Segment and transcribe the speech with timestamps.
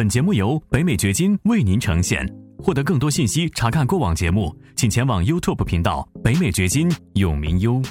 [0.00, 2.26] 本节目由北美掘金为您呈现。
[2.58, 7.82] 获得更多信息，查看过往节目，请前往 YouTube 频道“北美掘金永明优”。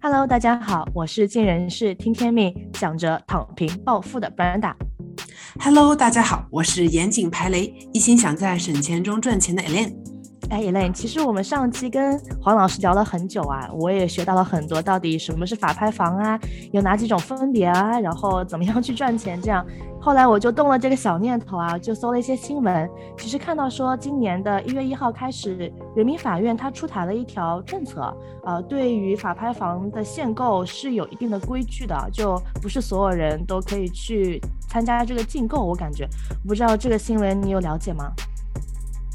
[0.00, 4.72] Hello，大家好，我是尽人事听天命，想着躺平暴富的 Brenda。
[5.60, 9.94] Hello，大家好，我是严谨排雷，一心想在省钱中赚钱的 Elaine。
[10.54, 16.38] 哎，Elaine，其实我们上期跟黄老师聊了很久啊，我也学到了很多，到底什么是法拍房啊，
[16.70, 19.66] 有哪几种分别啊，然后怎么样去赚钱这样。
[20.00, 22.88] 后来我就动了这个小念头啊，就搜了一些新闻，
[23.18, 35.64] 其实看到说今年的一月一号开始，人民法院它出台了一条政策，呃，对于法拍房的限购是有一定的规矩的，就不是所有人都可以去参加这个竞购。
[35.64, 36.08] 我感觉，
[36.46, 38.12] 不知道这个新闻你有了解吗？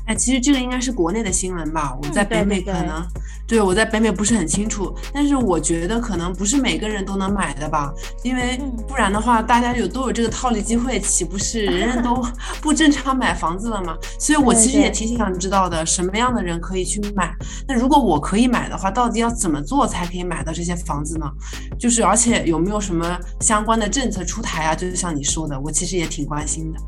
[0.10, 1.96] 哎，其实这个应该是国内的新闻吧？
[2.02, 3.06] 我在北美可能，
[3.48, 12.26] 对我在北美不是很清楚，但是我觉得可能不是每个人都能买的吧，因为不然的话，大家有都有这个套利机会，岂不是人人都
[12.60, 13.96] 不正常买房子了吗？
[14.18, 17.32] 所以我其实也挺想知道的，什么样的人可以去买？
[17.68, 21.32] 那如果我可以买的话，到底要怎么做才可以买到这些房子呢？
[21.78, 24.74] 就是而且有没有什么相关的政策出台啊？
[24.74, 26.80] 就像你说的，我其实也挺关心的。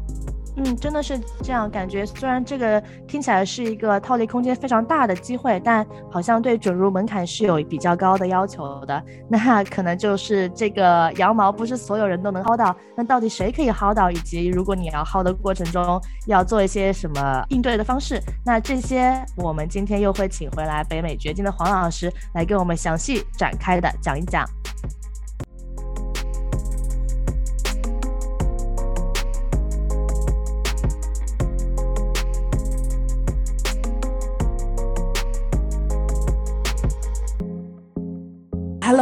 [0.57, 2.05] 嗯，真的是这样感觉。
[2.05, 9.01] 虽然这个听起来是一个套利空间非常大的机会，但好像对准入门槛是有比较高的要求的。
[9.29, 12.75] 那可能就是这个羊毛不是所有人都能薅到。
[12.95, 14.11] 那到底谁可以薅到？
[14.11, 18.21] 以及如果你要薅的过程中要做一些什么应对的方式？
[18.45, 24.45] 那这些我们今天又会请回来北美掘金的黄老师来给我们详细展开的讲一讲。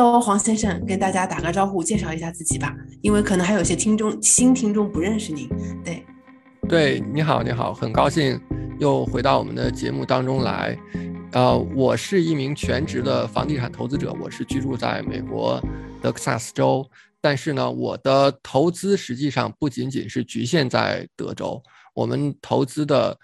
[0.01, 5.49] Hello，黄先生，跟大家打个招呼，介绍一下自己吧，因为可能还有些听众新听众不认识您。
[5.83, 6.05] 对，
[6.69, 8.39] 对，你好，你好，很高兴
[8.79, 10.79] 又回到我们的节目当中来。
[11.33, 15.61] 呃，我是一名全职的房地产投资者，我是居住在美国
[16.01, 21.61] 德克萨斯州，但是呢，我的投资实际上不仅仅是局限在德州，
[21.93, 23.17] 我们投资的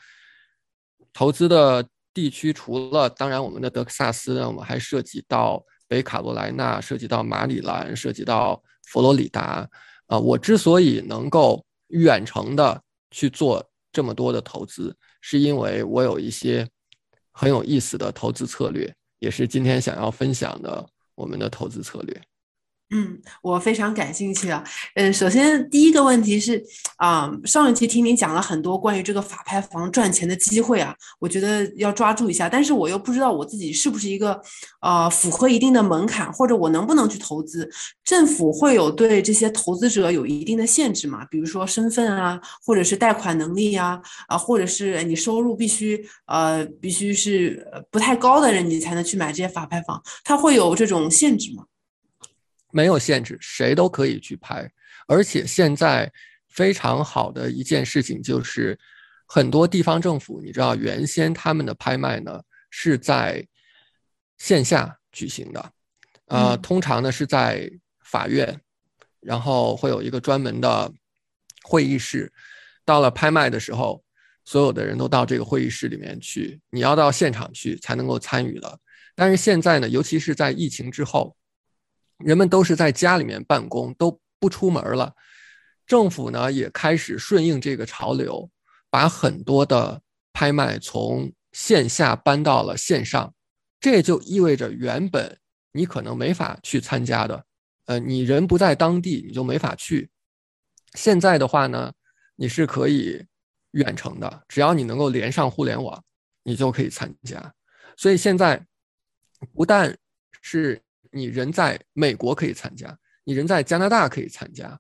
[1.13, 5.63] 投资的地区除了当然我们的德克萨斯呢，我们还涉及到。
[5.88, 9.69] 北卡罗来纳涉及到马里兰，涉及到佛罗里达，
[10.07, 12.81] 啊，我之所以能够远程的
[13.12, 16.68] 去做这么多的投资，是因为我有一些
[17.31, 22.22] 很有意思的投资策略，也是今天想要分享的我们的投资策略。
[22.91, 24.63] 嗯，我非常感兴趣啊。
[24.94, 26.63] 嗯，首先第一个问题是，
[26.97, 32.47] 啊，上一期听您讲了很多关于这个法拍房赚钱的机会啊，我觉得要抓住一下。
[32.47, 34.40] 但是我又不知道我自己是不是一个，
[34.81, 37.68] 呃，符合一定的门槛，或者我能不能去投资？
[38.03, 41.25] 政府会有对这些投资者有一定的限制吗？
[41.31, 50.00] 比如说身份啊，或者是贷款能力呀，啊，或者是你收入必须，呃，必须是不太高的人，你才能去买这些法拍房？
[50.23, 51.63] 它会有这种限制吗？
[52.75, 54.69] 没有限制，谁都可以去拍。
[55.07, 56.11] 而且现在
[56.49, 58.77] 非常好的一件事情就是，
[59.25, 63.47] 很多地方政府，你知道，原先他们的拍卖呢是在
[64.37, 65.71] 线下举行的，
[66.25, 67.71] 呃，通常呢是在
[68.03, 68.59] 法院，
[69.21, 70.91] 然后会有一个专门的
[71.63, 72.29] 会议室。
[72.83, 74.03] 到了拍卖的时候，
[74.43, 78.77] 所有的人都到这个会议室里面去，你要到现场去才能够参与了。
[79.15, 81.33] 但是现在呢，尤其是在疫情之后。
[82.19, 85.13] 人们都是在家里面办公，都不出门了。
[85.85, 88.49] 政府呢也开始顺应这个潮流，
[88.89, 93.33] 把很多的拍卖从线下搬到了线上。
[93.81, 95.37] 这就意味着原本
[95.73, 97.45] 你可能没法去参加的，
[97.85, 100.09] 呃，你人不在当地，你就没法去。
[100.93, 101.91] 现在的话呢，
[102.37, 103.25] 你是可以
[103.71, 106.01] 远程的，只要你能够连上互联网，
[106.43, 107.53] 你就可以参加。
[107.97, 108.65] 所以现在
[109.53, 109.97] 不但
[110.41, 110.81] 是。
[111.15, 112.93] 你人在美国可以参加，
[113.23, 114.77] 你人在加拿大可以参加，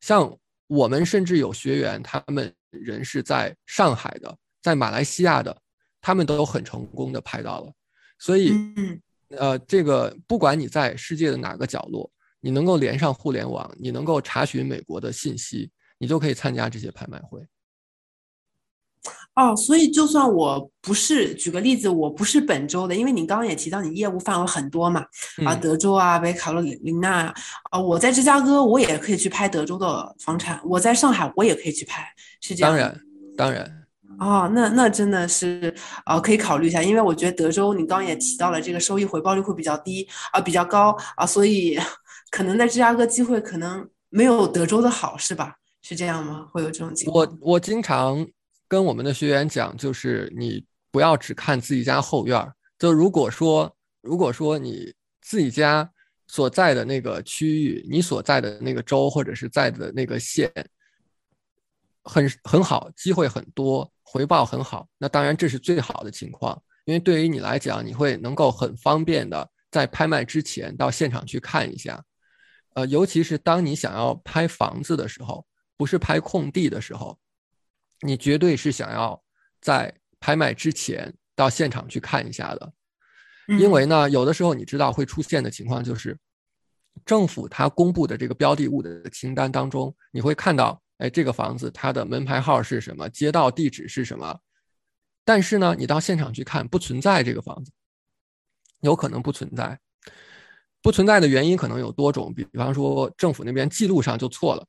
[0.00, 0.36] 像
[0.66, 5.56] 我们甚至有学员，他们人是在上海的，在马来西亚的，
[6.00, 7.72] 他们都很成功的拍到了。
[8.18, 8.52] 所以，
[9.28, 17.46] 呃，这个不管你在世界的哪个角落，你能够连上互联网，你能够查询美国的信息，你就可以参加这些拍卖会。
[19.36, 25.04] 哦，所以就算我不是，举个例子，我不是本州的，因为你刚刚也提到你业务范围很多嘛，
[25.44, 27.32] 啊，德州啊，北卡罗琳纳
[27.70, 32.02] 啊，我在芝加哥，我也可以去拍德州的房产；我在上海，我也可以去拍，
[32.40, 32.72] 是这样。
[32.72, 33.00] 当然，
[33.36, 33.70] 当然。
[34.18, 35.74] 哦，那那真的是，
[36.06, 41.78] 呃，可以考虑一下，因为我觉得德州，你刚刚也提到了这个收益回报率会比较低啊，比较高啊，所以
[42.30, 45.56] 可能在芝加哥机会可能没有德州的好，是吧？
[45.82, 46.46] 是这样吗？
[46.50, 47.26] 会有这种情况？
[47.26, 48.26] 我我经常
[48.68, 52.54] 跟我们的学员讲，就是你不要只看自己家后院儿。
[52.78, 55.90] 就如果说，如果说你自己家
[56.26, 60.52] 所在的那个区域，你所在的那个州或者是在的那个县，
[62.02, 72.02] 很很好，机会很多，回报很好，那当然这是最好的情况，因为对于你来讲，你会能够很方便的在拍卖之前到现场去看一下。
[72.74, 75.46] 呃，尤其是当你想要拍房子的时候。
[75.78, 77.18] 不是拍空地的时候，
[78.00, 79.22] 你绝对是想要
[79.60, 82.72] 在拍卖之前到现场去看一下的，
[83.58, 86.18] 因为呢，有的时候你知道会出现的情况就是，
[87.04, 94.38] 政府它公布的这个标的物的清单当中，你会看到，哎，这个房子它的门牌号是什么，街道地址是什么，
[95.24, 97.70] 但是呢，你到现场去看不存在这个房子，
[98.80, 99.78] 有可能不存在，
[100.80, 104.66] 不存在的原因可能有多种，比比方说政府那边记录上就错了。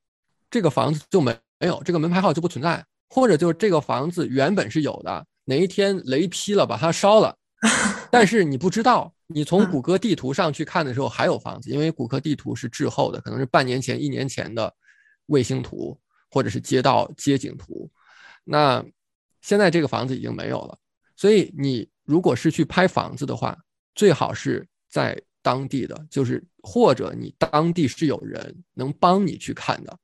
[0.49, 7.35] 这个房子就没没有这个门牌号就不存在，或者就是这个房子原本是有的，哪一天雷劈了把它烧了，
[8.11, 14.73] 但是你不知道，你从谷歌地图上去看的时候还有房子，因为谷歌地图是滞后的，可能是半年前、一年前的
[15.27, 15.99] 卫星图
[16.29, 17.89] 或者是街道街景图。
[18.43, 18.83] 那
[19.41, 20.77] 现在这个房子已经没有了，
[21.15, 23.57] 所以你如果是去拍房子的话，
[23.95, 29.97] 最好是在当地的，就是或者你当地是有人能帮你去看的。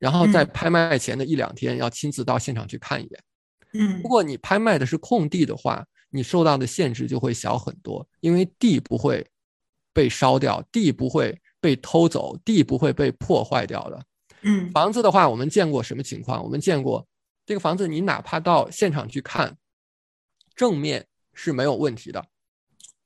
[0.00, 3.22] 然后在拍卖前的一两天，要亲自到现场去看一眼。
[3.74, 9.24] 嗯，如果你拍卖的是空地的话，你受到的限制就会小很多，因为地不会
[9.92, 14.02] 被烧掉，地不会被偷走，地不会被破坏掉的。
[14.42, 16.42] 嗯，房子的话，我们见过什么情况？
[16.42, 17.06] 我们见过
[17.46, 19.56] 这个房子，你哪怕到现场去看，
[20.56, 22.26] 正面是没有问题的。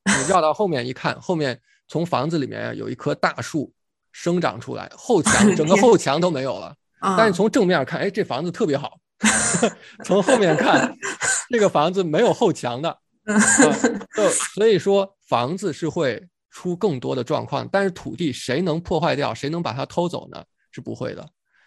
[0.05, 3.73] 你绕到后面一看，后面从房子里面有一棵大树
[4.13, 6.75] 生长出来，后墙 整个后墙都没有了。
[7.17, 8.99] 但是从正面看，哎，这房子特别好。
[10.05, 10.93] 从后面看，
[11.51, 12.99] 这个房子没有后墙的，
[14.17, 17.69] 就所以说房子是会出更多的状况。
[17.71, 20.45] 但是土地谁能破坏掉，谁能把它偷走呢？
[20.71, 21.27] 是不会的。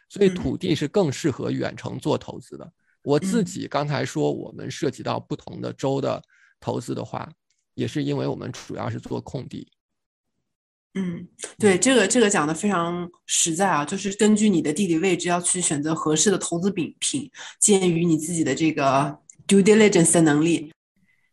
[0.10, 2.70] 所以土地是更适合远程做投资的。
[3.02, 6.22] 我自己刚才说，我们涉及到不同的州的
[6.60, 7.30] 投资的话，
[7.74, 9.72] 也是因为我们主要是做空地。
[11.00, 11.28] 嗯，
[11.60, 17.30] 对，这个这个讲的非常实在啊，就是根据你的地理位置要去选择合适的投资品品，
[17.60, 19.16] 鉴于你自己的这个
[19.48, 20.72] due diligence 的能力。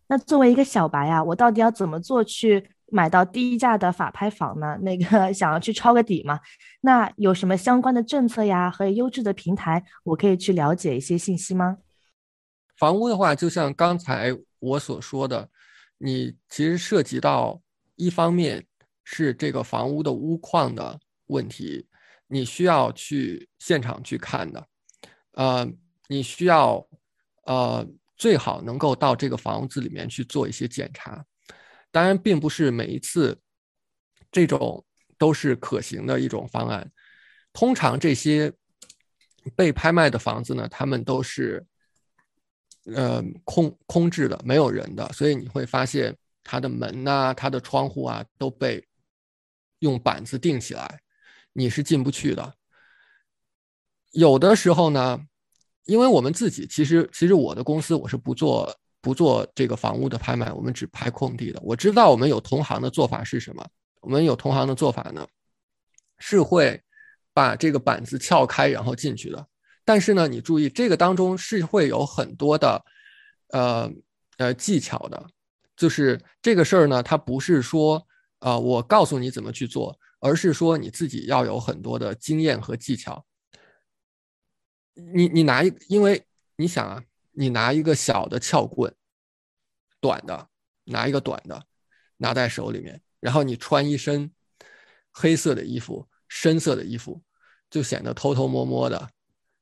[0.06, 4.76] 那作为一个小白啊，我到底要怎么做去买到低价的法拍房呢？
[4.82, 6.38] 那个 想要去抄个底嘛？
[6.82, 11.78] 那有什么相关的政策呀和优质的平台，我可以去了解一些信息吗？
[12.76, 15.48] 房屋的话，就像刚才我所说的，
[15.96, 17.62] 你其实涉及到
[17.96, 18.66] 一方面。
[19.04, 21.86] 是这个房屋的屋况的问题，
[22.26, 24.66] 你需要去现场去看的，
[25.32, 25.70] 呃，
[26.08, 26.84] 你需要
[27.44, 27.86] 呃
[28.16, 31.22] 最好能够到这个房子里面去做一些检查，
[31.90, 33.38] 当然并不是每一次
[34.32, 34.82] 这种
[35.18, 36.90] 都是可行的一种方案，
[37.52, 38.50] 通常这些
[39.54, 41.64] 被拍卖的房子呢，他们都是
[42.86, 48.82] 呃空空置的，没有人的，所以你会发现它的门呐、它的窗户啊都被。
[49.80, 51.00] 用板子钉起来，
[51.52, 52.54] 你是进不去的。
[54.12, 55.20] 有的时候呢，
[55.84, 61.60] 因为我们自己其实其实我的公司我是不做不做这个房屋的拍卖，我们只拍空地的。
[61.62, 63.66] 我知道我们有同行的做法是什么，
[64.00, 65.26] 我们有同行的做法呢，
[66.18, 66.80] 是会
[67.32, 69.46] 把这个板子撬开然后进去的。
[69.84, 72.84] 但是呢，你注意这个当中是会有很多的
[73.48, 73.90] 呃
[74.38, 75.26] 呃技巧的，
[75.76, 78.06] 就是这个事儿呢，它不是说。
[78.44, 83.24] 啊，我告诉你怎么去做，而是说你自己要有很多的经验和技巧。
[84.92, 86.22] 你你拿一，因为
[86.56, 88.94] 你想啊，你拿一个小的撬棍，
[89.98, 90.50] 短的，
[90.84, 91.64] 拿一个短的，
[92.18, 94.30] 拿在手里面，然后你穿一身
[95.10, 97.22] 黑色的衣服、深色的衣服，
[97.70, 99.08] 就显得偷偷摸摸的，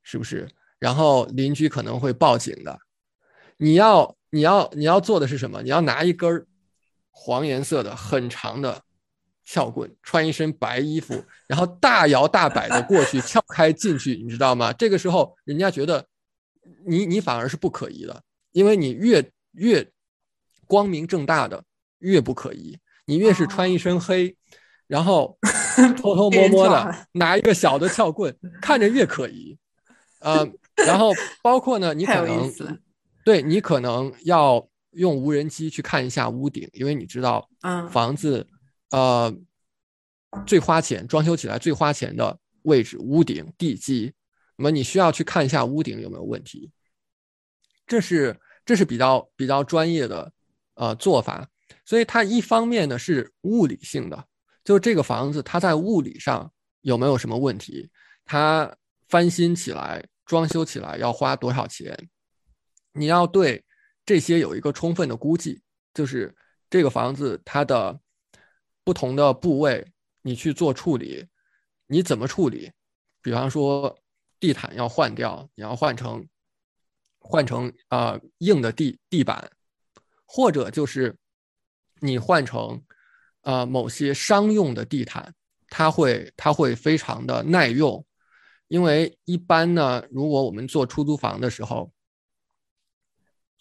[0.03, 0.45] 是不是？
[0.77, 2.77] 然后邻居可能会报警的。
[3.55, 5.61] 你要你要你要做的是什么？
[5.61, 6.45] 你要拿一根。
[7.15, 8.81] 黄颜色的很长的
[9.45, 14.73] 撬棍，穿一身白衣服，然后大摇大摆的过去撬开进去，你知道吗？
[14.73, 16.05] 这个时候人家觉得
[16.85, 19.87] 你你反而是不可疑的，因为你越越
[20.65, 21.63] 光明正大的
[21.99, 24.35] 越不可疑，你越是穿一身黑，
[24.87, 25.37] 然后
[25.95, 29.57] 偷偷 摸摸的拿一个小的撬棍，看着越可疑。
[30.19, 31.11] 呃，然后
[31.43, 32.51] 包括呢，你可能
[33.23, 34.67] 对你可能要。
[34.93, 38.47] 用无人机去看一下屋顶，因为你知道，嗯，房子，
[38.91, 39.33] 呃，
[40.45, 44.13] 最花钱，装修起来最花钱的位置，屋顶、地基，
[44.55, 46.71] 那么你需要去看一下屋顶有没有问题。
[47.85, 50.31] 这是这是比较比较专业的
[50.75, 51.47] 呃做法，
[51.85, 54.25] 所以它一方面呢是物理性的，
[54.63, 57.89] 就是这个房子它在物理上有没有什么问题，
[58.25, 58.73] 它
[59.09, 62.09] 翻新起来、装修起来要花多少钱，
[62.93, 63.63] 你要对
[64.05, 65.61] 这些有一个充分的估计，
[65.93, 66.35] 就是
[66.69, 67.99] 这个房子它的
[68.83, 69.85] 不同的部位
[70.21, 71.25] 你去做处理，
[71.87, 72.71] 你怎么处理？
[73.21, 73.97] 比方说
[74.39, 76.27] 地毯要换掉，你要换成。
[77.25, 79.49] 换成啊硬的地地板，
[80.25, 81.15] 或者就是
[82.01, 82.83] 你换成
[83.43, 85.33] 啊某些商用的地毯，
[85.69, 88.05] 它会它会非常的耐用，
[88.67, 91.92] 因为一般呢，如果我们做出租房的时候，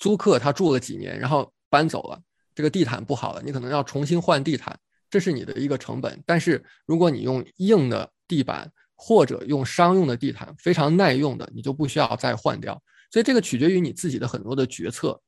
[0.02, 2.20] 租客他住了几年，然后搬走了，
[2.56, 4.76] 这个地毯不好了，你可能要重新换地毯，
[5.08, 6.20] 这是你的一个成本。
[6.26, 12.82] 但是如果你用硬的地板或者用商用的地毯，非常耐用的，你就不需要再换掉。
[13.12, 15.22] 所以这个取决于你自己的很多的决策。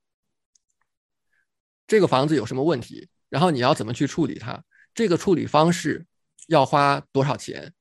[1.87, 4.61] 这个房子有什么问题，然后你要怎么去处理它？
[4.93, 6.05] 这个处理方式
[6.49, 7.73] 要花多少钱？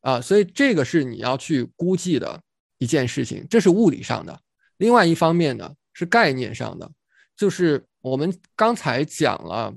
[0.00, 2.40] 啊，所以这个是你要去估计的
[2.78, 4.40] 一件事情，这是物理上的。
[4.78, 6.90] 另外一方面呢，是概念上的，
[7.36, 9.74] 就是我们刚才讲了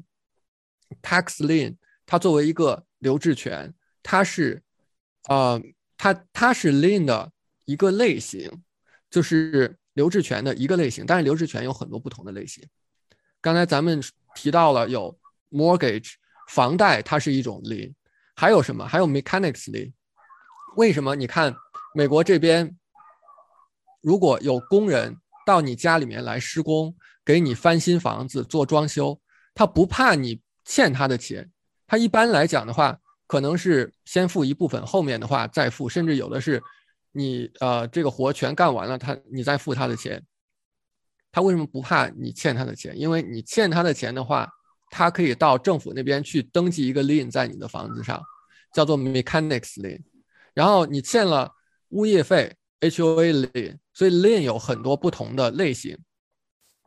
[1.01, 4.61] ，tax lien，它作为一个留置权，它是，
[5.27, 5.61] 呃，
[5.97, 7.31] 它它是 lien 的
[7.65, 8.63] 一个类型。
[9.09, 12.67] 就是留置权的一个类型，但是留置权有很多不同的类型。
[13.39, 14.01] 刚才咱们
[14.33, 15.15] 提到了有
[15.51, 16.13] mortgage
[16.49, 17.93] 房贷，它是一种 lien，
[18.35, 18.87] 还有什么？
[18.87, 19.93] 还有 mechanics lien。
[20.77, 21.15] 为什么？
[21.15, 21.55] 你看
[21.93, 22.75] 美国这边，
[24.01, 25.15] 如果有工人
[25.45, 29.19] 到你家里面来施工，给你翻新房子做装修，
[29.53, 31.49] 他不怕你欠他的钱，
[31.87, 32.97] 他一般来讲的话，
[33.27, 36.61] 可能是先付一部分，后面的话再付，甚至有的是。
[37.15, 40.19] 你呃，这个活全干完了，他你再付他的钱，
[41.31, 42.99] 他为什么不怕你欠他的钱？
[42.99, 44.49] 因为你欠他的钱的话，
[44.89, 48.19] 他可以到政府那边去登记一个 lien 在你的房子上，
[48.73, 50.01] 叫做 mechanics lien。
[50.55, 51.51] 然后你欠了
[51.89, 55.97] 物业费 HOA lien，所以 lien 有很多不同的类型。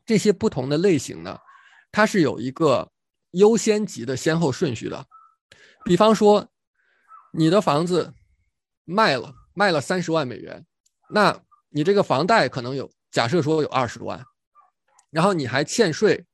[0.05, 1.39] 这些不同的类型呢，
[1.91, 2.93] 它是有一个
[3.31, 5.07] 优先级的先后顺序的。
[5.85, 6.49] 比方说，
[7.33, 8.13] 你的房子
[8.85, 9.35] 卖了。
[9.59, 10.67] 卖了三十万美元，
[11.09, 14.23] 那你这个房贷可能有，假设说有二十万，
[15.09, 16.27] 然后你还欠税，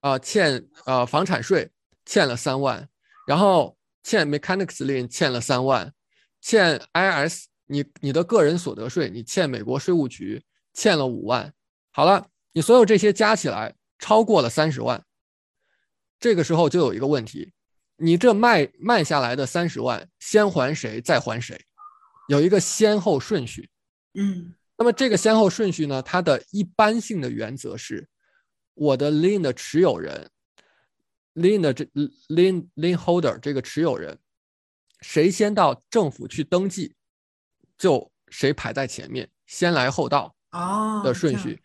[0.00, 1.70] 啊，欠呃房产税
[2.04, 2.88] 欠了三万，
[3.24, 5.94] 然后欠 mechanics lien 欠了三万，
[6.40, 10.42] 欠 IRS 你你的个人所得税你欠美国税务局
[10.72, 11.52] 欠了五万，
[11.90, 15.04] 好了，你所有这些加起来超过了三十万，
[16.18, 17.52] 这个时候就有一个问题，
[17.96, 21.60] 你这卖卖下来的三十万先还谁再还谁？
[22.28, 23.70] 有一个先后顺序，
[24.14, 28.08] 嗯，那么这个先后顺序呢，它的一般性的原则是，
[28.74, 30.30] 我的 lien 的持有人
[31.34, 31.84] ，lien 的这
[32.28, 34.18] lien lien holder 这个持有人，
[35.00, 36.94] 谁先到政府去登记，
[37.78, 41.62] 就谁排在前面，先来后到啊的顺序。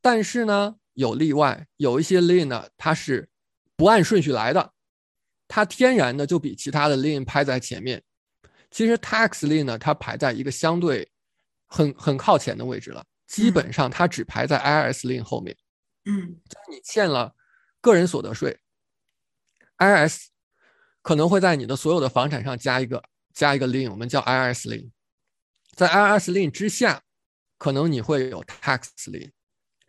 [0.00, 3.28] 但是呢，有例外，有一些 lien 呢，它是
[3.76, 4.72] 不按顺序来的，
[5.48, 8.02] 它天然的就比其他的 lien 排在前面。
[8.70, 11.08] 其实 tax lien 呢，它排在一个相对
[11.66, 15.56] 很很靠前的位置了，基本上它只排在 IRS lien 后面。
[16.04, 17.34] 嗯，就是你欠了
[17.80, 18.60] 个人所得税
[19.78, 20.26] ，IRS
[21.00, 23.02] 可能会在你的所有的房产上加一个
[23.32, 24.90] 加一个 lien，我们叫 IRS lien。
[25.74, 27.02] 在 IRS lien 之下，
[27.58, 29.30] 可能你会有 tax lien。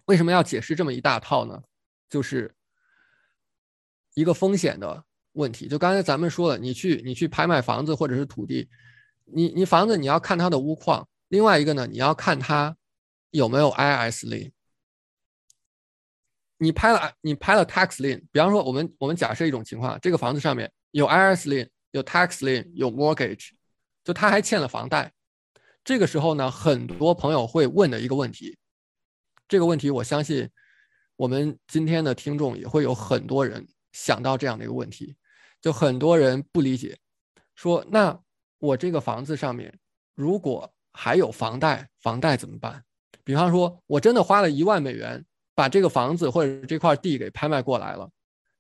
[0.06, 1.64] 为什么要解释这么一大套呢？
[2.10, 2.54] 就是
[4.14, 5.06] 一个风险的。
[5.34, 8.70] 问题就刚才咱们说了，你去你去拍卖房子或者是土地，
[9.26, 12.78] 你你房子你要看它的屋况，另外一个呢，你要看它
[13.32, 14.52] 有没有 IRS lien。
[16.58, 23.50] 你拍了你拍了 tax lien，比方说我们我们假设一种情况，这个房子上面有 IRS lien，有 tax lien，有 mortgage，
[24.06, 25.12] 就他还欠了房贷。
[25.86, 28.58] 这个时候呢，很多朋友会问的一个问题，
[29.48, 30.50] 这个问题我相信
[31.16, 35.16] 我们今天的听众也会有很多人想到这样的一个问题。
[35.62, 36.98] 就很多人不理解，
[37.56, 38.20] 说那
[38.60, 39.74] 我这个房子上面
[40.16, 42.84] 如果还有房贷，房贷怎么办？
[43.24, 45.24] 比方说，我真的花了一万美元
[45.54, 48.10] 把这个房子或者这块地给拍卖过来了，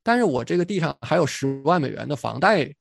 [0.03, 2.71] 但是我这个地上还有十万美元的房贷，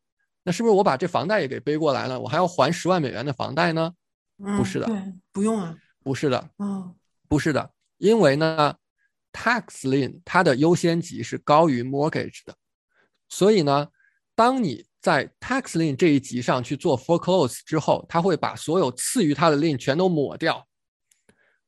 [0.43, 3.93] 那是不是我把这房贷也给背过来了，我还要还十万美元的房贷呢？
[4.37, 4.89] 不是的，
[5.33, 6.95] 不用啊，不是的，嗯，
[7.29, 8.75] 不是的，因为呢
[9.33, 12.55] ，tax lien 它的优先级是高于 mortgage 的，
[13.29, 13.89] 所以呢。
[14.37, 20.67] 当你在 tax lien 这一级上去做 foreclose 之后，它会把所有次于它的 lien 全都抹掉，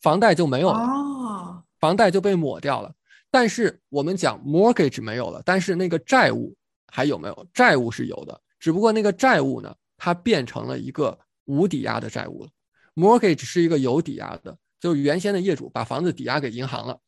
[0.01, 2.93] 房贷就没有了，哦，房贷就被抹掉了。
[3.31, 6.57] 但是我们讲 mortgage 没有了，但是那个债务
[6.89, 7.47] 还有没有？
[7.55, 12.51] 债务是有的，只不过那个债务呢，它变成了一个无抵押的债务了。
[12.97, 16.99] Mortgage 是一个有抵押的，就是原先的业主把房子抵押给银行了，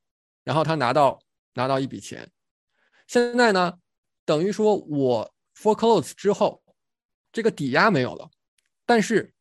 [0.45, 1.19] 然后他拿到
[1.55, 2.31] 拿到一笔钱。
[3.07, 3.79] 现在呢，
[4.25, 6.63] 等于说我 foreclose 之后，
[7.33, 8.31] 这个抵押没有了，
[8.85, 9.33] 但是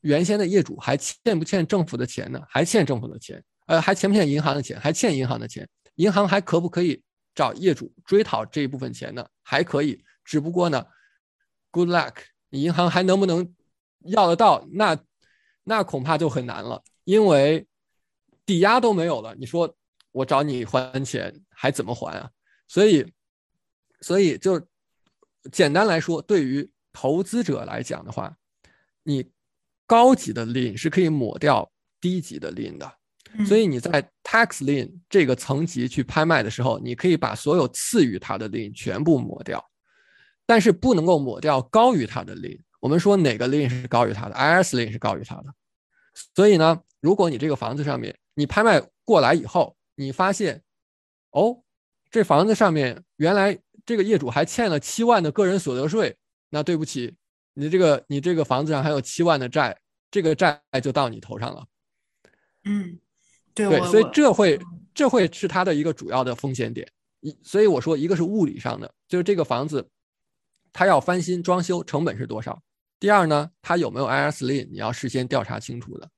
[0.00, 2.42] 原先的业主还欠不欠政府的钱呢？
[2.48, 4.78] 还欠政府的钱，呃，还欠不欠银行的钱？
[4.80, 5.66] 还欠银行的钱。
[5.94, 7.00] 银行还可不可以
[7.36, 9.24] 找业主追讨这一部分钱呢？
[9.44, 10.84] 还可以，只不过呢
[11.70, 12.14] ，good luck，
[12.50, 13.54] 银行还能不能
[14.00, 14.66] 要得到？
[14.72, 14.98] 那
[15.64, 17.66] 那恐怕就很难了，因为
[18.46, 19.34] 抵押都没有了。
[19.36, 19.74] 你说
[20.12, 22.30] 我找你还钱，还怎么还啊？
[22.68, 23.04] 所以，
[24.00, 24.60] 所以就
[25.50, 28.36] 简单来说，对于投资者来讲的话，
[29.02, 29.24] 你
[29.86, 32.98] 高级的 lien 是可以抹掉低级的 lien 的。
[33.46, 39.64] 所以你在 tax lien 这个层级去拍卖的时候，你可以把所有次于它的 lien 全部抹掉，
[40.46, 42.60] 但是不能够抹掉高于它的 lien。
[42.84, 45.44] 我们说哪个 lien 是高于它的？IRS lien 是高于它的。
[46.34, 50.62] 所以呢，如果你这个房子上面你拍卖过来以后，你发现，
[51.30, 51.62] 哦，
[52.10, 56.14] 这房子上面原来这个业主还欠了七万的个人所得税，
[56.50, 57.16] 那对不起，
[57.54, 61.66] 你这个你这个房子上还有七万的债，这个债就到你头上了。
[62.64, 62.98] 嗯。
[63.54, 64.60] 对，所以这会
[64.92, 66.86] 这会是它的一个主要的风险点。
[67.20, 69.88] 一，所以我说，一个是物理上的，就是这个房子
[70.70, 72.62] 它要翻新装修成本是多少。
[73.04, 76.08] 第二呢，它有没有 IRS lien，你要事先调查清楚的。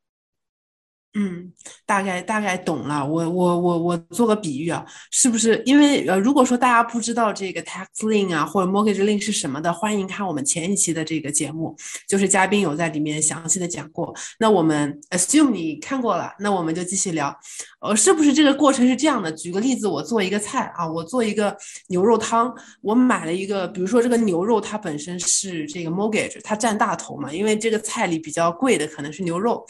[1.18, 1.50] 嗯，
[1.86, 3.02] 大概大概懂了。
[3.02, 5.62] 我我我我做个比喻啊，是不是？
[5.64, 11.74] 因为呃，如果说大家不知道这个 tax lien 啊或者 mortgage lien 是什么的，欢迎看我们前一期的这个节目，
[12.06, 14.14] 就是嘉宾有在里面详细的讲过。
[14.38, 17.34] 那我们 assume 你看过了，那我们就继续聊。
[17.80, 19.32] 呃，是不是这个过程是这样的？
[19.32, 21.56] 举个例子，我做一个菜啊，我做一个
[21.88, 29.66] 牛肉汤，我买了一个，比如说这个牛肉它本身是这个 mortgage，它占大头嘛，因为这个菜里比较贵的可能是牛肉。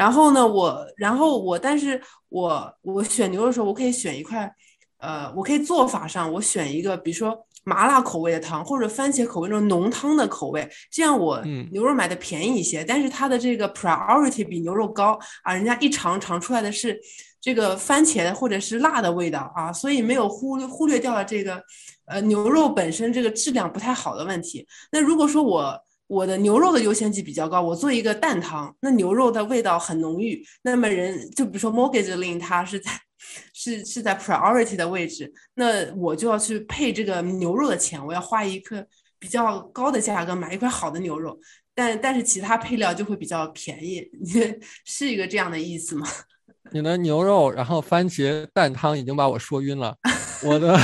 [0.00, 4.50] 然后呢，我，然后我，但是我我选牛的时候，我可以选一块，
[4.98, 16.98] 呃，我可以做法上我选一个，比如说麻辣口味的汤，或者番茄口味那种浓汤的口味，这样我牛肉买的便宜一些，但是它的这个 priority 比牛肉高啊，人家一尝尝出来的是。
[17.42, 21.58] 这个番茄或者是辣的味道啊，所以没有忽忽略掉了这个，
[22.04, 24.68] 呃，牛肉本身这个质量不太好的问题。
[24.92, 25.74] 那如果说我
[26.10, 32.90] 我的牛肉的优先级比较高，我做一个蛋汤，那牛肉的味道很浓郁，那么人就比如说 mortgage lien 它是在
[33.54, 38.84] 是是在 priority 的位置，那我就要去配这个牛肉的钱，我要花一个
[39.20, 41.38] 比较高的价格买一块好的牛肉，
[41.76, 44.04] 但但是其他配料就会比较便宜，
[44.84, 46.08] 是一个这样的意思吗？
[46.72, 49.96] 你的牛肉，然后番茄蛋汤已经把我说晕了。
[50.42, 50.76] 我的，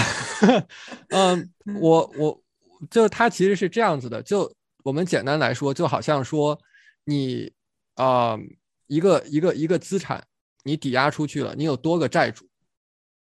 [1.10, 2.40] 嗯，我我
[2.88, 4.52] 就它其实是这样子的，就
[4.86, 6.56] 我们简单来说，就好像说
[7.02, 7.52] 你
[7.94, 8.38] 啊
[8.86, 10.24] 一个一个一个资产，
[10.62, 12.48] 你抵押出去了，你有多个债主，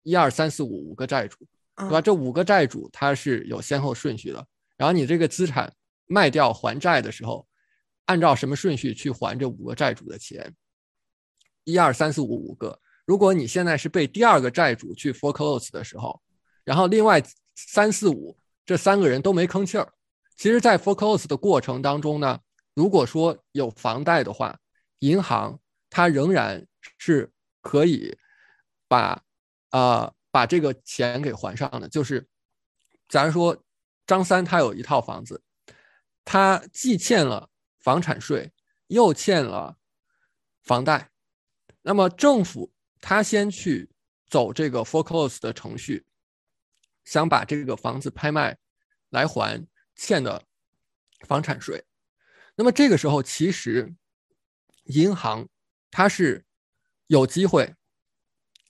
[0.04, 1.36] 一二三四五五个债主，
[1.74, 2.00] 对吧？
[2.00, 5.74] 这五个债主它是有先后顺序的，然后你这个资产
[6.06, 7.44] 卖掉还债的时候，
[8.04, 10.54] 按照什么顺序去还这五个债主的钱？
[11.64, 16.22] 一二三四五五个，如果你现在是被第二个债主去 foreclose 的时候，
[16.62, 17.20] 然后另外
[17.56, 19.92] 三四五这三个人都没吭气儿，
[20.38, 22.38] 其实，在 foreclose 的过程当中呢，
[22.72, 24.56] 如果说有房贷的话，
[25.00, 25.58] 银行
[25.90, 26.64] 它仍然
[26.96, 28.16] 是可以
[28.86, 29.20] 把
[29.70, 31.88] 啊把这个钱给还上的。
[31.88, 32.24] 就是
[33.08, 33.64] 假如说
[34.06, 35.42] 张三他有一套房子，
[36.24, 38.52] 他既欠了房产税，
[38.86, 39.76] 又欠了
[40.62, 41.10] 房贷。
[41.82, 42.70] 那么政府
[43.00, 43.90] 他先去
[44.28, 46.06] 走这个 foreclose 的程序，
[47.04, 48.56] 想把这个房子拍卖
[49.10, 49.66] 来还
[49.98, 50.42] 欠的
[51.26, 51.84] 房产税。
[52.56, 53.94] 那么这个时候，其实
[54.84, 55.46] 银行
[55.90, 56.42] 它是
[57.08, 57.74] 有机会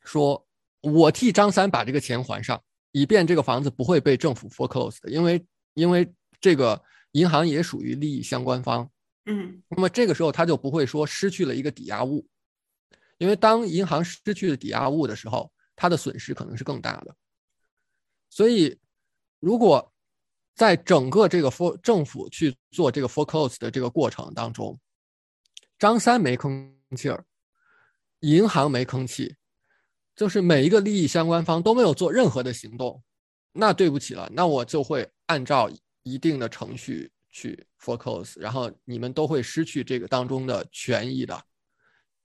[0.02, 0.44] 说，
[0.80, 2.60] 我替张三把这个钱还上，
[2.90, 8.90] 以便这个房子不会被政府 foreclose 的，因为因为这个银行也属于利益相关方。
[9.26, 12.26] 嗯，那么这个时候他就不会说失去了一个抵押物。
[13.18, 17.16] 因为当银行失去了抵押物的时候，它的损失可能是更大的。
[18.30, 18.78] 所以，
[19.40, 19.92] 如果
[20.58, 24.76] 在整个这个 for 政府去做这个 foreclose 的这个过程当中，
[25.78, 27.24] 张三没吭气儿，
[28.20, 29.36] 银行没吭气，
[30.16, 33.00] 就是每一个利益相关方都没有做任何的行动，
[33.52, 35.70] 那对不起了，那我就会按照
[36.02, 41.40] 一定的程序去 foreclose，然后你们都会失去这个当中的权益的。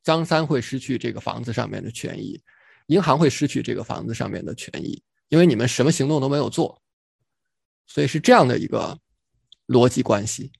[0.01, 2.41] 张三会失去这个房子上面的权益，
[2.87, 6.81] 银行会失去这个房子上面的权益，因为你们什么行动都没有做，
[7.85, 8.97] 所以是这样的一个
[9.67, 10.51] 逻辑关系。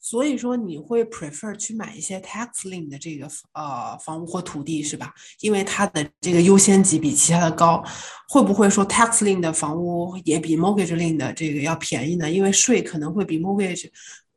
[0.00, 5.12] 所以说你会 prefer 去买一些 tax lien 的这个呃房屋或土地是吧？
[5.40, 7.84] 因为它的这个优先级比其他的高。
[8.28, 12.30] 会不会说 tax lien 的房屋也比 mortgage lien 的这个要便宜呢？
[12.30, 13.90] 因为税可能会比 mortgage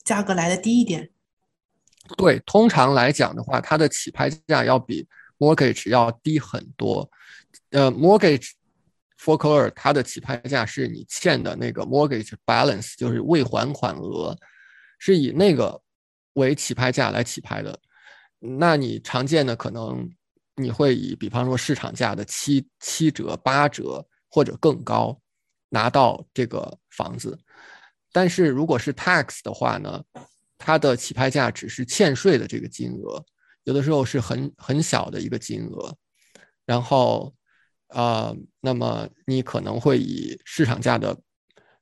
[0.04, 1.10] 价格来的低一点。
[2.18, 5.08] 对，通常来讲的话，它的起拍价要比
[5.40, 7.10] mortgage 要低很多。
[7.70, 8.52] 呃，mortgage
[9.24, 14.36] f o r c l o r 它的起拍价是你欠的那个 mortgage balance，就是未还款额。
[15.04, 15.82] 是以那个
[16.34, 17.80] 为起拍价来起拍的，
[18.40, 20.08] 那你常见的可能
[20.56, 25.20] 你会以比方说市场价的七七折、八折或者更高
[25.70, 27.36] 拿到这个房子，
[28.12, 30.04] 但是如果是 tax 的话呢，
[30.58, 33.24] 它的起拍价只是欠税的这个金额，
[33.64, 35.96] 有的时候是很很小的一个金额，
[36.66, 37.34] 然后
[37.92, 41.18] 啊，那么你可能会以市场价的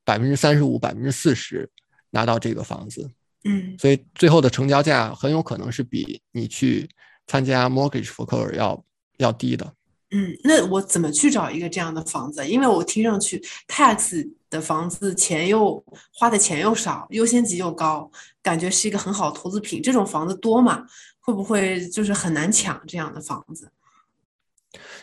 [0.04, 1.70] 百分之三十五、百分之四十。
[2.12, 3.08] 拿到这个房子，
[3.44, 6.90] 嗯，所以最后的成交价很有可能是比你去
[7.28, 8.84] 参加 mortgage foreclosure 要
[9.18, 9.76] 要低的。
[10.10, 12.44] 嗯，那我怎么去找一个这样的房子？
[12.48, 18.10] 因为我听上去 tax 的房子钱又花的钱又少，优先级又高，
[18.42, 19.80] 感觉是一个很好的投资品。
[19.80, 20.84] 这种房子多吗？
[21.20, 23.72] 会不会就是很难抢这样的房子？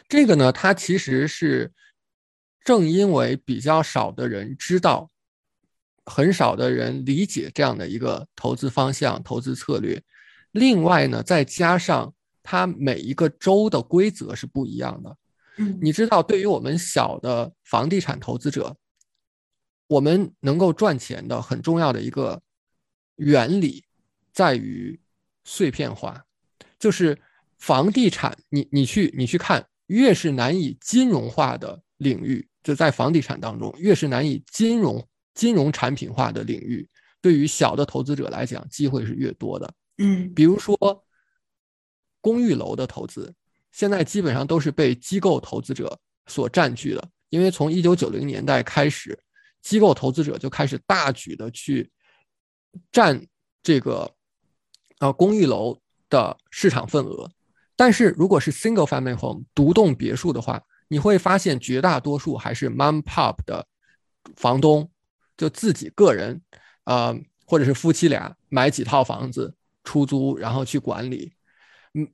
[0.09, 1.73] 这个呢，它其实是
[2.65, 5.11] 正因为比较少的人知道。
[6.09, 10.01] 很少的人理解这样的一个投资方向、投资策略。
[10.53, 15.17] 另外呢，再加上它每一个州的规则是不一样的。
[15.57, 18.77] 嗯，你知道，对于我们小的房地产投资者，
[19.89, 22.41] 我们能够赚钱的很重要的一个
[23.17, 23.85] 原理
[24.33, 25.01] 在于
[25.43, 26.25] 碎片化，
[26.79, 27.21] 就是
[27.67, 35.05] 房地产，你你去你去看，越是难以金融化的领域，就在房地产当中，越是难以金融。
[35.35, 36.89] 金融产品化的领域，
[37.21, 39.75] 对于小的投资者来讲，机会是越多的。
[39.99, 40.79] 嗯，比如说
[42.23, 43.35] 公寓楼的投资，
[43.71, 47.11] 现在基本上都是被机构投资者所占据的。
[47.29, 49.19] 因为从一九九零年代开始，
[49.61, 51.91] 机构投资者就开始大举的去
[52.91, 53.21] 占
[53.63, 54.11] 这个
[55.01, 57.31] 呃公寓楼的市场份额。
[57.77, 63.67] 但是如果是 single family home 独栋别墅的话，你会发现绝大多数还是 mom pop 的
[64.37, 64.91] 房东。
[65.39, 66.41] 就自己个人，
[66.85, 67.15] 啊，
[67.47, 71.31] 或者是夫妻俩买几套房子出租，然后去管理。
[71.93, 72.09] 嗯，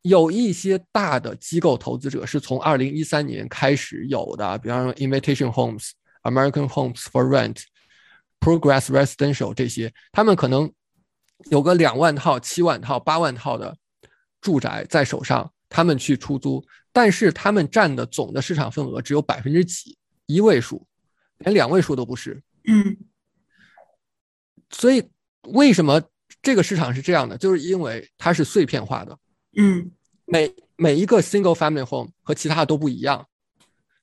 [0.00, 5.90] 有一些大的机构投资者是从二零一三年开始有的，比方说 Invitation Homes、
[6.22, 7.64] American Homes for Rent、
[8.40, 10.72] Progress Residential 这些，他们可能
[11.50, 13.76] 有个两万套、七万套、八万套的
[14.42, 20.86] 住宅在手上，他们去出租，但是他们占的总的市场份额只有百分之几，一位数，
[21.38, 22.42] 连两位数都不是。
[22.64, 22.96] 嗯，
[24.70, 25.02] 所以
[25.48, 26.02] 为什么
[26.42, 27.38] 这个市场是这样的？
[27.38, 29.18] 就是因为它是碎片化的。
[29.56, 29.90] 嗯，
[30.26, 33.26] 每每一个 single family home 和其他的都不一样，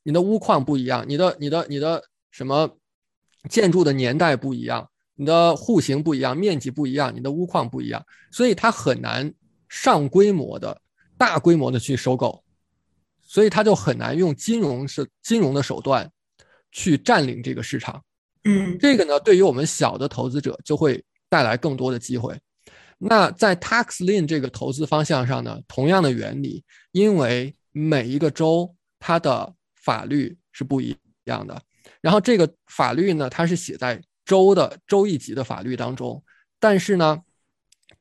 [0.04, 2.78] 你的屋况不一样，你的你的你的什么
[3.50, 9.34] 建筑的年代不一样，你的户型不一样，面积不一样，你的屋况不一样，所以它很难
[9.70, 10.82] 上规模的
[11.18, 12.44] 大规模的去收购，
[13.22, 16.12] 所以它就很难用金融是金融的手段
[16.72, 18.04] 去占领这个市场。
[18.44, 22.38] 嗯，这个呢，对于我们小的投资者就会带来更多的机会。
[22.98, 31.62] 那在 tax lien 这个投资方向上呢，同样的原理，因为每一个州它的法律是不一样的，
[32.02, 36.22] 然后这个法律呢，它是写在州的州一级的法律当中，
[36.60, 37.22] 但是呢，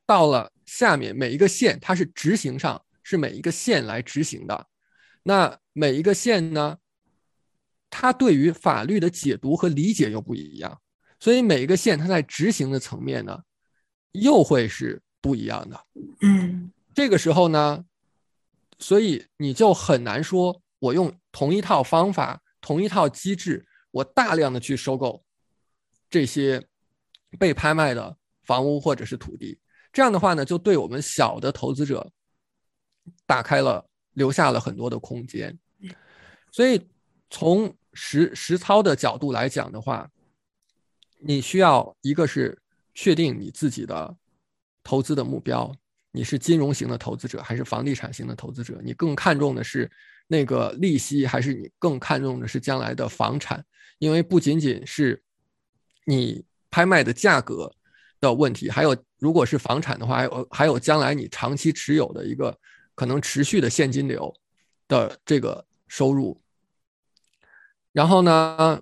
[0.05, 4.67] 到了下面每一个县，它是执行上是每一个县来执行的。
[5.23, 6.77] 那每一个县呢？
[7.89, 10.79] 它对于法律的解读和理解又不一样，
[11.19, 13.41] 所以每一个县它在执行的层面呢，
[14.11, 15.85] 又会是不一样的。
[16.21, 17.83] 嗯，这个时候呢，
[18.77, 25.25] 所以你就很难说，我用同一套方法、同一套机制，我大量的去收购
[26.11, 26.63] 这些
[27.39, 29.59] 被拍卖的房屋或者是土地，
[29.91, 32.11] 这样的话呢，就对我们小的投资者
[33.25, 35.57] 打开了、留下了很多的空间。
[36.51, 36.87] 所以
[37.29, 40.09] 从实实操的角度来讲的话，
[41.19, 42.57] 你需要一个是
[42.93, 44.15] 确定你自己的
[44.83, 45.71] 投资的目标，
[46.11, 48.79] 你是金融型的投资者还是房地产型的投资者？
[48.83, 49.89] 你更看重的是
[50.27, 53.63] 那个利息，还是你更看重的是将来的房产？
[53.97, 55.21] 因为不仅仅是
[56.05, 57.71] 你拍卖的价格
[58.19, 62.57] 的问题，还有如果是房产的话，还有还有将来你长期持有的一个
[62.95, 64.33] 可能持续的现金流
[64.87, 66.41] 的这个收入。
[67.91, 68.81] 然后呢，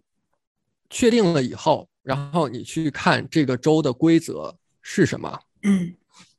[0.89, 5.95] 确定了以后，然后你去看这个州的规则是什么，嗯，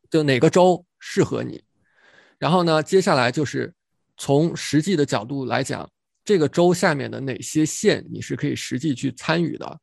[0.08, 1.62] 就哪个州适合你。
[2.38, 3.74] 然后呢，接下来就是
[4.16, 5.90] 从实际的角度来讲，
[6.24, 9.80] 这个州下面的哪些县你是可以实际去参与的。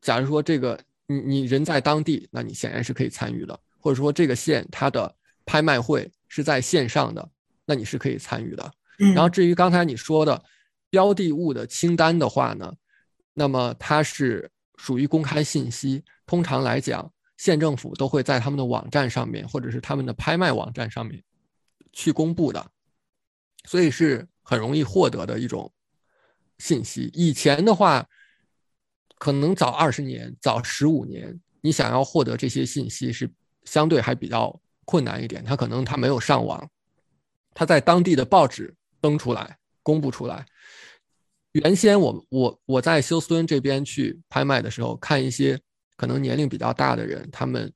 [0.00, 0.78] 假如说这个
[1.12, 7.30] 你你人在当地，那你显然是可以参与的；或者说这个县它的拍卖会是在线上的，
[7.66, 8.72] 那你是可以参与的。
[8.96, 10.42] 然后至于刚才你说的
[10.88, 12.72] 标的物的清单的话呢，
[13.34, 21.22] 那么它是属于公开信息，通常来讲，县政府都会在他们的网站上面或者是他们的拍卖网站上面
[21.92, 22.64] 去公布的，
[23.66, 25.72] 所以是很容易获得的一种
[26.58, 27.10] 信息。
[27.12, 28.08] 以前的话。
[29.22, 33.30] 可能早二十年，早十五年，你想要获得这些信息是
[33.62, 35.44] 相对还比较困难一点。
[35.44, 36.68] 他可能他没有上网，
[37.54, 40.44] 他在当地的报纸登出来，公布出来。
[41.52, 45.56] 原先我我我在休斯敦这边去拍卖的时候，看一些
[45.96, 47.72] 可能年龄比较大的人，他们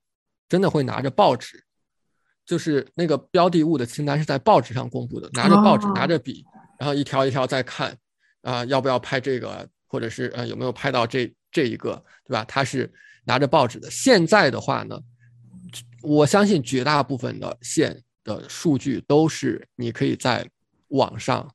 [0.48, 1.62] 真的会拿着报纸，
[2.44, 6.44] 就是那个标的物的清单是在报纸上公布的，拿着报纸，拿着笔，
[6.76, 7.96] 然后一条一条在看，
[8.42, 9.68] 啊，要不要拍这个？
[9.96, 11.94] 或者是呃有没有拍到这这一个，
[12.26, 12.44] 对吧？
[12.44, 12.92] 他是
[13.24, 13.90] 拿着报纸的。
[13.90, 15.00] 现在的话呢，
[16.02, 20.46] 我相信绝大部分的县的数据都是你可以在
[20.88, 21.50] 网上，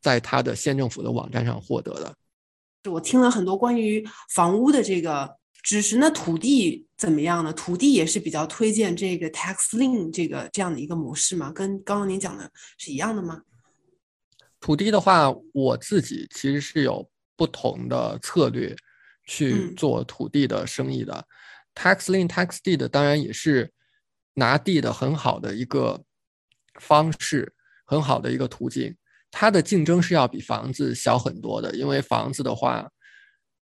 [0.00, 2.90] 在他的县政府的网站上获得的。
[2.90, 7.52] 我听了很多关于房屋的这个知识，那土地怎么样呢？
[7.52, 11.52] 土地也是比较推荐这个 TaxLink 这个这样的一个模式吗？
[11.52, 13.42] 跟刚刚您讲的是一样的吗？
[14.60, 17.06] 土地的话，我自己其实是有。
[17.42, 18.72] 不同的策略
[19.26, 21.26] 去做土地的生意的
[21.74, 23.72] ，TaxLink、TaxDeed 当然也是
[24.34, 26.00] 拿地的很好的一个
[26.78, 27.52] 方式，
[27.84, 28.94] 很好的一个途径。
[29.32, 32.88] 它的竞争是要比房子小很多的，因为房子的话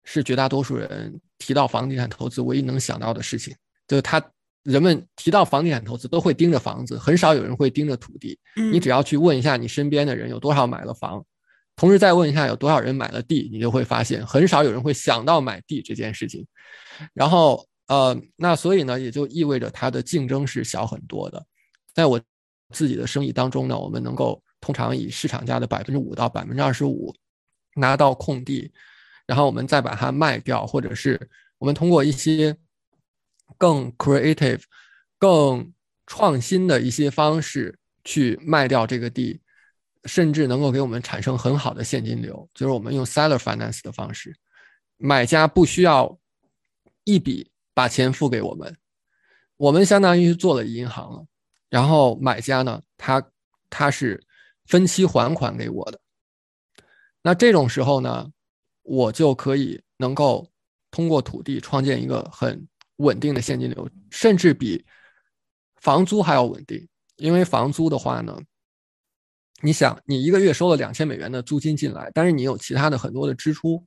[0.02, 3.54] 是绝大多数人提到房地产投资唯一能想到的事情，
[3.87, 4.18] 就是他
[4.62, 8.38] 人们提到房地产投资都会盯着房子，很少有人会盯着土地。
[8.72, 11.22] 你只要去问一下你身边的人有多少买了房。
[11.79, 16.45] 同时再问一下有多少人买了地，你就会发现很少有人会想到买地这件事情。
[17.14, 21.47] 然后呃，那所以呢，也就意味着它的竞争是小很多的。
[21.95, 22.21] 在我
[22.75, 27.14] 自己的生意当中呢，我们能够通常以市场价的百分之五到百分之二十五
[27.77, 28.73] 拿到空地，
[29.25, 32.57] 然后我们再把它卖掉，或者是我们通过一些
[33.57, 34.62] 更 creative、
[35.17, 35.73] 更
[36.09, 39.41] 创新的一些方式去卖掉这个地。
[40.04, 44.34] 甚至能够给我们产生很好的现金流，就是我们用 seller finance 的方式，
[44.96, 46.18] 买家不需要
[47.04, 48.76] 一笔把钱付给我们，
[49.56, 51.26] 我们相当于做了银行了，
[51.68, 53.22] 然后买家呢，他
[53.68, 54.24] 他是
[54.66, 56.00] 分期还款给我的，
[57.22, 58.30] 那这种时候呢，
[58.82, 60.48] 我就可以能够
[60.90, 64.84] 通过土地创建一个很稳定的现金流，甚至比
[65.76, 68.38] 房租还要稳定，因为房租的话呢。
[69.61, 73.85] 你想，你一个月收了两千美元的租金进来，但是你有其他的很多的支出，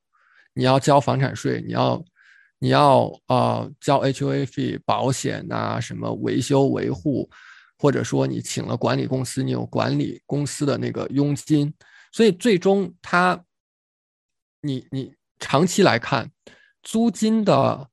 [0.53, 2.03] 你要交房产税，你要，
[2.59, 7.29] 你要呃交 HOA 费、保险呐，什么维修维护，
[7.77, 11.73] 或者说你请了管理公司，你有管理公司的那个佣金，
[12.11, 13.41] 所以最终它，
[14.61, 16.29] 你你长期来看，
[16.83, 17.89] 租金的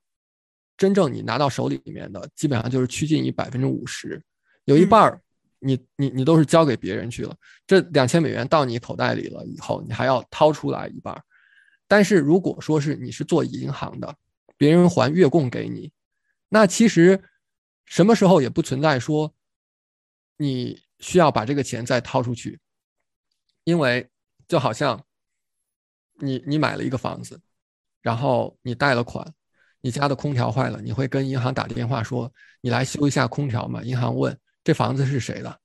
[0.77, 4.21] 真正你拿到手里面的，基本上就是趋近于百分之五十，
[4.65, 5.23] 有一半儿。
[5.61, 11.21] 你你你都是交给别人去了，这两千美元到你口袋里了以后，你还要掏出来一半。
[11.87, 14.15] 但是如果说是你是做银行的，
[14.57, 15.91] 别人还月供给你，
[16.49, 17.23] 那其实
[17.87, 19.35] 什么时候也不存在说
[20.37, 22.61] 你需要把这个钱再掏出去，
[23.65, 24.09] 因为
[24.47, 25.03] 就好像
[26.21, 27.41] 你你买了一个房子，
[28.03, 29.35] 然后你贷了款，
[29.81, 33.83] 你家的空调坏了，你会跟银行打电话说你来修一下空调嘛？
[33.83, 34.39] 银行问。
[34.69, 35.61] 这房子是谁的？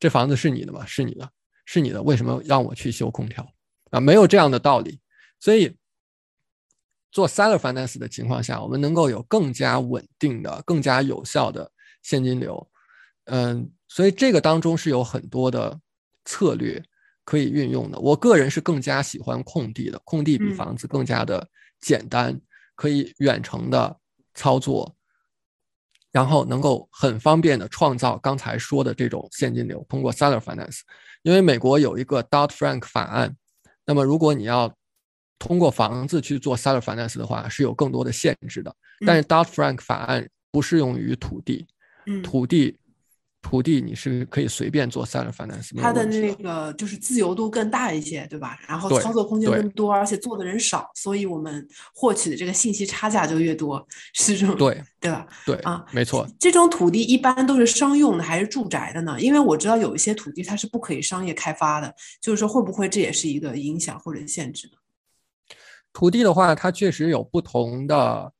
[0.00, 0.84] 这房子是你的吗？
[0.84, 1.30] 是你的，
[1.64, 2.02] 是你的。
[2.02, 3.48] 为什么让我去修空调
[3.92, 4.00] 啊？
[4.00, 5.00] 没有这样的道理。
[5.38, 5.72] 所以
[7.12, 11.70] 做 seller finance 的情况下，我们能够有更加稳定的、更加有效的
[12.02, 12.68] 现金流。
[13.26, 15.80] 嗯，所以这个当中是有很多的
[16.24, 16.82] 策略
[17.22, 18.00] 可以运用的。
[18.00, 21.48] 我个人是更加喜欢空地的，空地比房子更加的
[21.80, 22.36] 简单，
[22.74, 23.96] 可以远程的
[24.34, 24.95] 操作。
[26.16, 30.80] 然后能够很方便的创造刚才说的这种现金流，通过 seller finance，
[31.20, 33.36] 因为美国有一个 Dodd Frank 法案，
[33.84, 34.74] 那么如果你要
[35.38, 38.74] 通过房子去做 seller finance 的话，是有更多的限制的。
[39.02, 39.04] 嗯。
[39.06, 41.66] 但是 Dodd Frank 法案不适用于土地，
[42.06, 42.78] 嗯，土地
[43.48, 48.58] 土地你是可以随便做 seller finance，它的那个就是自由度更大一些，对吧？
[48.66, 55.28] 然后操作空间更多，而且做的人少，所以我们获取的这个信息差价就越多，是这种对对吧？
[55.46, 56.26] 对啊，没错。
[56.40, 59.16] 这种土地一般都是商用的还是住宅的呢？
[59.20, 64.72] 因为我知道有一些土地它是不可以商业开发的，就是说会不会这也是一个影响或者限制呢？
[65.92, 68.32] 土地的话，它确实有不同的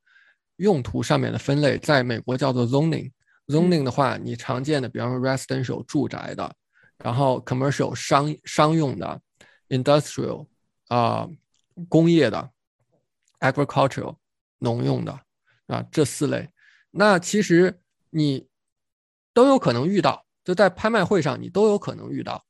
[0.57, 3.09] 用途上面的分类，在美国叫做 zoning。
[3.47, 6.55] Zoning 的话，你常见的，比方说 residential 住宅的，
[6.97, 9.21] 然后 commercial 商商用的
[9.69, 10.47] ，industrial
[10.87, 11.27] 啊、
[11.89, 12.51] 工业的
[13.39, 14.17] ，agricultural
[14.59, 15.19] 农用的
[15.67, 16.49] 啊这四类，
[16.91, 17.79] 那其实
[18.09, 18.47] 你
[19.33, 22.43] 都有可能遇到，就在拍卖会上你都有可能遇到。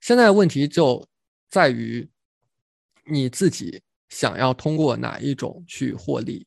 [0.00, 1.06] 现在问题就
[1.48, 2.10] 在于
[3.04, 6.46] 你自己想要通过哪一种去获利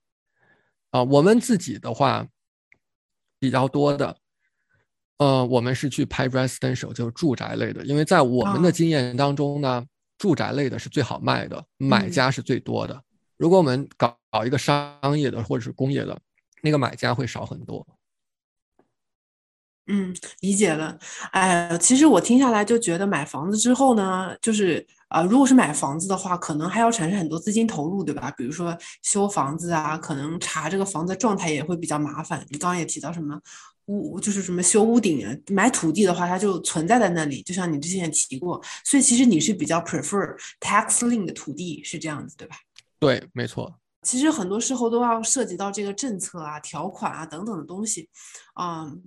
[0.89, 1.02] 啊？
[1.04, 2.28] 我们自己的话
[3.45, 4.17] 比较多的，
[5.19, 9.86] 呃，我们是去拍 residential，就是住宅类的，因为在我们的啊经验当中呢，
[10.17, 12.99] 住宅类的是最好卖的，买嗯家是最多的。
[13.38, 16.19] 如果我们搞搞一个商业的或者是工业的，
[16.63, 17.86] 那个买家会少很多。
[19.88, 20.97] 嗯，理解了。
[21.31, 28.32] 哎，其实我听下来就觉得买房子之后呢，就是啊、呃如果是买房子的话，可能还要产生很多资金投入，对吧？
[28.32, 32.46] 比如说修房子啊，可能查这个房子的状态也会比较麻烦。
[32.50, 33.39] 你刚刚也提到什么
[33.86, 38.62] 屋，就是什么修屋顶啊，买土地的话，它就存在在那里，就像你之前也提过。
[38.84, 42.56] 所以其实你是比较 prefer tax lien 的土地，是这样子，对吧？
[43.00, 43.76] 对，没错。
[44.02, 48.08] 其实很多时候都要涉及到这个政策啊、条款啊等等的东西，
[48.60, 49.02] 嗯，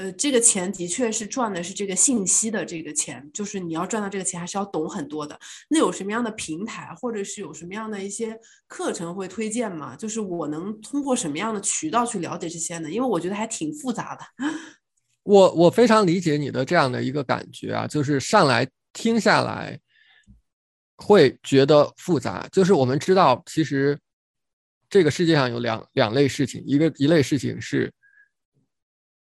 [0.00, 5.38] 呃，这个钱的确是赚的是这个信息的这个钱，就是你要赚到这个钱，还是要懂很多的。
[5.68, 8.34] 那有什么样的平台，或者是有什么样的一些
[8.66, 9.94] 课程会推荐吗？
[9.94, 12.90] 就是我能通过什么样的渠道去了解这些呢？
[12.90, 14.24] 因为我觉得还挺复杂的。
[15.22, 19.78] 我我非常理解你的这样的一个感觉啊，就是上来听下来
[20.96, 22.48] 会觉得复杂。
[22.50, 23.98] 就是我们知道，其实
[24.88, 27.92] 这个世界上有两两类事情，一个一类事情是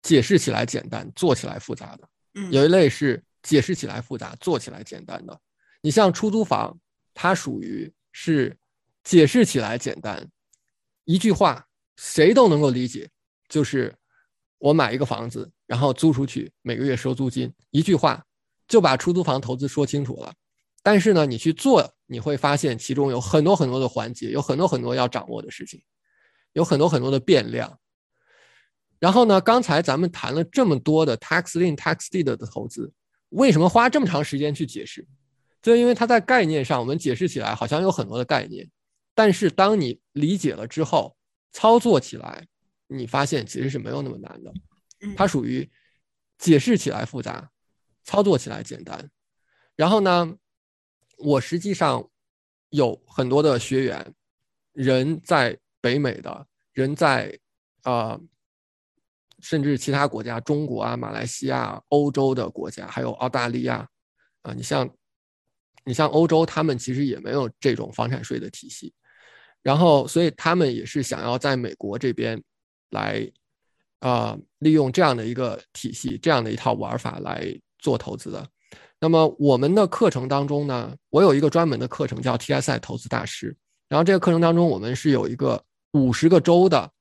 [0.06, 2.04] 解释起来简单，做起来复杂的；
[2.36, 5.42] 嗯，有一类是解释起来复杂，做起来简单的。
[5.82, 6.78] 你像出租房，
[7.12, 8.56] 它属于是
[9.04, 10.30] 解释起来简单，
[11.06, 11.66] 一句话
[11.96, 13.10] 谁都能够理解，
[13.50, 13.96] 就是
[14.60, 18.24] 我买一个房子，然后租出去，每个月收租金，一句话
[18.68, 20.32] 就把出租房投资说清楚了。
[20.84, 25.82] 但是呢，你去做，你会发现其中有很多很多的环节，有很多很多要掌握的事情，
[26.54, 27.80] 有很多很多的变量。
[29.06, 32.92] 然后呢，刚才咱们谈了这么多的 tax lien、tax deed 的投资，
[33.30, 35.06] 为什么花这么长时间去解释？
[35.62, 38.68] 就因为它在概念上，我们解释起来好像有很多的概念，
[39.14, 41.16] 但是当你理解了之后，
[41.52, 42.48] 操作起来，
[42.88, 44.52] 你发现其实是没有那么难的。
[45.02, 45.70] 嗯它属于
[46.40, 47.52] 解释起来复杂，
[48.04, 49.08] 操作起来简单。
[49.76, 50.36] 然后呢，
[51.20, 52.10] 我实际上
[52.70, 54.16] 有很多的学员，
[54.74, 57.38] 人在北美的，人在
[57.84, 58.22] 啊、呃
[59.46, 63.88] 甚至其他国家，中国啊、马来西亚、欧洲的国家，还有澳大利亚
[64.42, 64.90] 啊、你像
[65.86, 68.92] 你像欧洲，他们其实也没有这种房产税的体系，
[69.62, 72.42] 然后所以他们也是想要在美国这边
[72.90, 73.32] 来
[74.00, 78.48] 啊、利用这样的一个体系，这样的一套玩法来做投资的。
[79.00, 83.56] 那么我们的课程当中呢，我有一个专门的课程叫 TSI 投资大师，
[83.90, 86.92] 然后这个课程当中我们是有一个五十个州的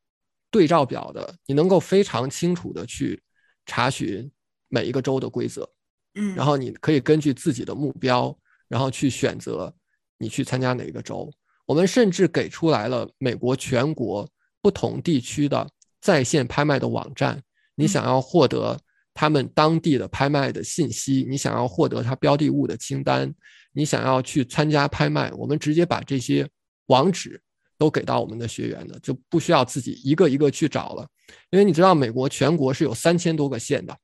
[0.54, 3.20] 对照表的，你能够非常清楚的去
[3.66, 4.30] 查询
[4.68, 5.68] 每一个州的规则，
[6.14, 8.38] 嗯，然后你可以根据自己的目标，
[8.68, 9.74] 然后去选择
[10.16, 11.28] 你去参加哪个州。
[11.66, 14.30] 我们甚至给出来了美国全国
[14.62, 15.68] 不同地区的
[16.00, 17.42] 在线拍卖的网站，
[17.74, 18.78] 你嗯想要获得
[19.12, 23.34] 他们当地的拍卖的信息，你想要获得它标的物的清单，
[23.72, 26.48] 你想要去参加拍卖，我们直接把这些
[26.86, 27.42] 网址
[27.84, 31.06] 都给到我们的学员的，就不需要自己一个一个去找了。
[31.50, 33.94] 因为你知道，美国全国是有三千多个县的，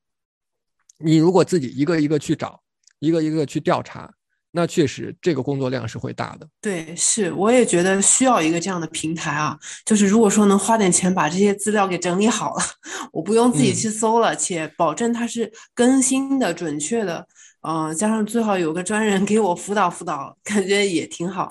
[0.98, 2.60] 你如果自己一个一个去找，
[2.98, 4.12] 一个一个去调查，
[4.50, 6.46] 那确实这个工作量是会大的。
[6.60, 9.58] 对，是，我也觉得需要一个这样的平台啊。
[9.86, 12.62] 就是如果说能花点钱把这些资料给整理好了，
[13.12, 17.26] 我不用自己嗯去搜了，且保证它是更新的、准确的，
[17.62, 21.48] 呃，加上最好有个专人给我辅导辅导，感觉也挺好，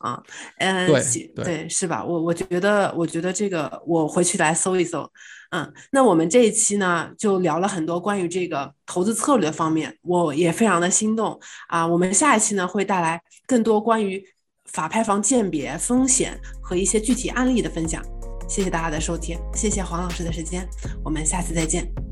[0.00, 0.22] 啊，
[0.58, 2.02] 嗯，对对，是吧？
[2.04, 5.08] 我我觉得，我觉得这个我回去来搜一搜。
[5.50, 11.38] 嗯，那我们这一期呢，就聊了很多关于这个投资策略方面，我也非常的心动
[11.68, 11.86] 啊。
[11.86, 14.24] 我们下一期呢，会带来更多关于
[14.64, 18.02] 法拍房鉴别风险和一些具体案例的分享。
[18.48, 20.66] 谢谢大家的收听，谢谢黄老师的时间，
[21.04, 22.11] 我们下次再见。